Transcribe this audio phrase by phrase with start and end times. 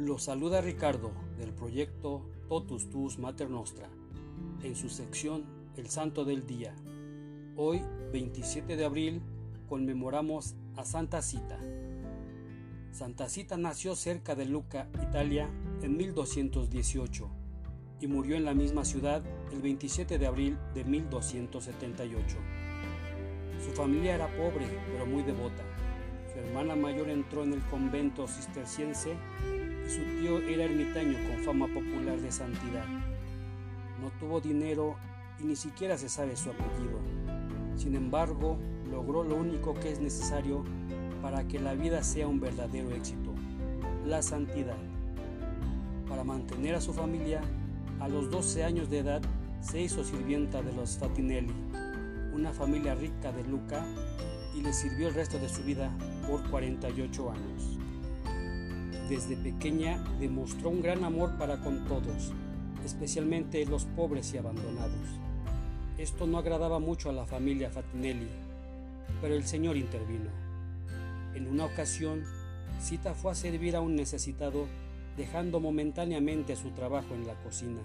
[0.00, 3.90] Lo saluda Ricardo del proyecto Totus Tus Mater Nostra
[4.62, 5.44] en su sección
[5.76, 6.74] El Santo del Día.
[7.54, 9.20] Hoy, 27 de abril,
[9.68, 11.60] conmemoramos a Santa Cita.
[12.92, 15.50] Santa Cita nació cerca de Lucca, Italia,
[15.82, 17.28] en 1218
[18.00, 19.22] y murió en la misma ciudad
[19.52, 22.36] el 27 de abril de 1278.
[23.62, 25.62] Su familia era pobre pero muy devota.
[26.46, 29.14] Hermana mayor entró en el convento cisterciense
[29.86, 32.86] y su tío era ermitaño con fama popular de santidad.
[34.00, 34.96] No tuvo dinero
[35.38, 36.98] y ni siquiera se sabe su apellido.
[37.76, 38.58] Sin embargo,
[38.90, 40.64] logró lo único que es necesario
[41.22, 43.34] para que la vida sea un verdadero éxito,
[44.06, 44.78] la santidad.
[46.08, 47.40] Para mantener a su familia,
[48.00, 49.22] a los 12 años de edad
[49.60, 51.52] se hizo sirvienta de los Fatinelli,
[52.32, 53.84] una familia rica de Luca,
[54.54, 55.90] y le sirvió el resto de su vida
[56.28, 57.78] por 48 años.
[59.08, 62.32] Desde pequeña demostró un gran amor para con todos,
[62.84, 65.08] especialmente los pobres y abandonados.
[65.98, 68.28] Esto no agradaba mucho a la familia Fatinelli,
[69.20, 70.30] pero el Señor intervino.
[71.34, 72.24] En una ocasión,
[72.80, 74.66] Cita fue a servir a un necesitado
[75.16, 77.80] dejando momentáneamente su trabajo en la cocina.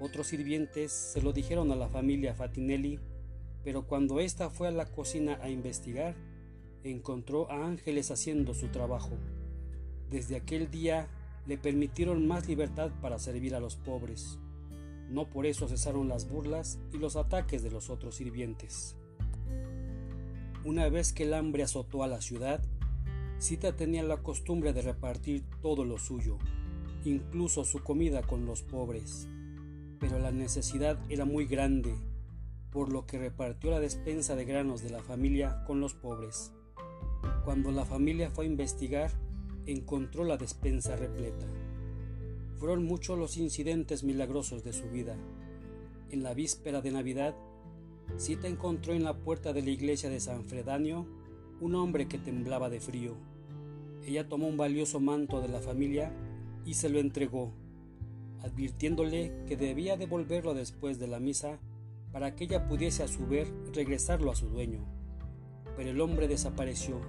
[0.00, 2.98] Otros sirvientes se lo dijeron a la familia Fatinelli,
[3.64, 6.14] pero cuando ésta fue a la cocina a investigar,
[6.84, 9.16] encontró a ángeles haciendo su trabajo.
[10.10, 11.08] Desde aquel día
[11.46, 14.38] le permitieron más libertad para servir a los pobres.
[15.10, 18.96] No por eso cesaron las burlas y los ataques de los otros sirvientes.
[20.64, 22.62] Una vez que el hambre azotó a la ciudad,
[23.38, 26.38] Cita tenía la costumbre de repartir todo lo suyo,
[27.04, 29.28] incluso su comida con los pobres.
[29.98, 31.94] Pero la necesidad era muy grande,
[32.74, 36.52] por lo que repartió la despensa de granos de la familia con los pobres.
[37.44, 39.12] Cuando la familia fue a investigar,
[39.64, 41.46] encontró la despensa repleta.
[42.58, 45.16] Fueron muchos los incidentes milagrosos de su vida.
[46.10, 47.36] En la víspera de Navidad,
[48.16, 51.06] Cita encontró en la puerta de la iglesia de San Fredanio
[51.60, 53.14] un hombre que temblaba de frío.
[54.04, 56.12] Ella tomó un valioso manto de la familia
[56.66, 57.52] y se lo entregó,
[58.42, 61.60] advirtiéndole que debía devolverlo después de la misa
[62.14, 64.86] para que ella pudiese a su vez regresarlo a su dueño.
[65.76, 67.00] Pero el hombre desapareció.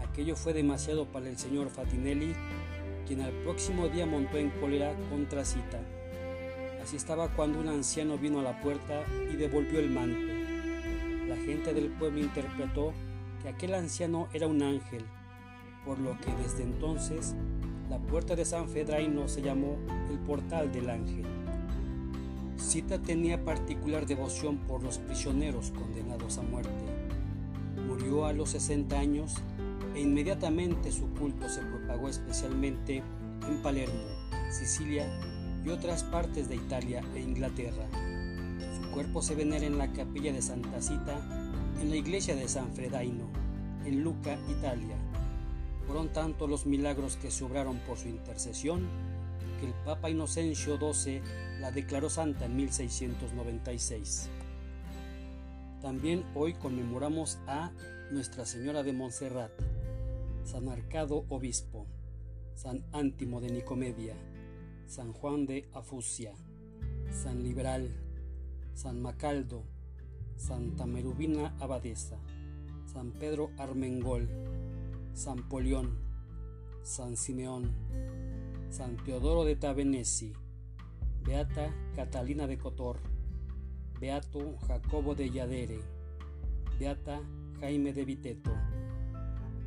[0.00, 2.34] Aquello fue demasiado para el señor Fatinelli,
[3.06, 5.78] quien al próximo día montó en cólera contra Cita.
[6.82, 10.26] Así estaba cuando un anciano vino a la puerta y devolvió el manto.
[11.28, 12.92] La gente del pueblo interpretó
[13.42, 15.04] que aquel anciano era un ángel,
[15.84, 17.36] por lo que desde entonces
[17.88, 19.78] la puerta de San Fedraino se llamó
[20.10, 21.45] el portal del ángel.
[22.58, 26.70] Cita tenía particular devoción por los prisioneros condenados a muerte.
[27.86, 29.34] Murió a los 60 años
[29.94, 33.02] e inmediatamente su culto se propagó especialmente
[33.46, 34.04] en Palermo,
[34.50, 35.06] Sicilia
[35.64, 37.86] y otras partes de Italia e Inglaterra.
[38.80, 41.20] Su cuerpo se venera en la capilla de Santa Cita
[41.80, 43.26] en la iglesia de San Fredaino,
[43.84, 44.96] en Lucca, Italia.
[45.86, 48.86] Fueron tanto los milagros que se obraron por su intercesión
[49.58, 51.20] que el Papa Inocencio XII
[51.60, 54.28] la declaró santa en 1696.
[55.80, 57.70] También hoy conmemoramos a
[58.10, 59.52] Nuestra Señora de Montserrat,
[60.44, 61.86] San Arcado Obispo,
[62.54, 64.14] San Ántimo de Nicomedia,
[64.86, 66.32] San Juan de Afusia,
[67.10, 67.90] San Liberal,
[68.74, 69.64] San Macaldo,
[70.36, 72.18] Santa Merubina Abadesa,
[72.92, 74.28] San Pedro Armengol,
[75.14, 75.98] San Polión,
[76.82, 77.72] San Simeón,
[78.70, 80.32] San Teodoro de Tabenesi,
[81.22, 82.98] Beata Catalina de Cotor,
[84.00, 85.80] Beato Jacobo de Yadere,
[86.78, 87.20] Beata
[87.60, 88.52] Jaime de Viteto,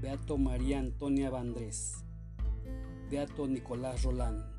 [0.00, 2.04] Beato María Antonia Vandrés,
[3.10, 4.57] Beato Nicolás Rolán,